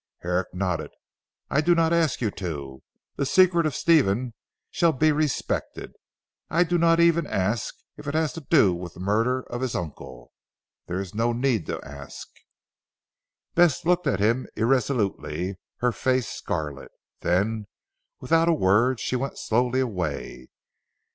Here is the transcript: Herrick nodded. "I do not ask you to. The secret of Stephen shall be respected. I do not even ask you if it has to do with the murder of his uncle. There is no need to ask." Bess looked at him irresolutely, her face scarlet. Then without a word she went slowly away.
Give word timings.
Herrick 0.21 0.47
nodded. 0.51 0.89
"I 1.51 1.61
do 1.61 1.75
not 1.75 1.93
ask 1.93 2.21
you 2.21 2.31
to. 2.31 2.81
The 3.17 3.25
secret 3.27 3.67
of 3.67 3.75
Stephen 3.75 4.33
shall 4.71 4.93
be 4.93 5.11
respected. 5.11 5.91
I 6.49 6.63
do 6.63 6.79
not 6.79 6.99
even 6.99 7.27
ask 7.27 7.75
you 7.95 8.01
if 8.01 8.07
it 8.07 8.15
has 8.15 8.33
to 8.33 8.41
do 8.41 8.73
with 8.73 8.95
the 8.95 8.99
murder 8.99 9.43
of 9.43 9.61
his 9.61 9.75
uncle. 9.75 10.31
There 10.87 10.99
is 10.99 11.13
no 11.13 11.33
need 11.33 11.67
to 11.67 11.79
ask." 11.85 12.27
Bess 13.53 13.85
looked 13.85 14.07
at 14.07 14.19
him 14.19 14.47
irresolutely, 14.55 15.57
her 15.81 15.91
face 15.91 16.27
scarlet. 16.27 16.89
Then 17.19 17.67
without 18.19 18.49
a 18.49 18.53
word 18.53 18.99
she 18.99 19.15
went 19.15 19.37
slowly 19.37 19.81
away. 19.81 20.47